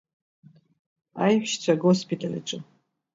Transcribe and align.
Еҳәшьцәа 1.29 1.73
агоспиталь 1.75 2.35
аҿы. 2.39 2.57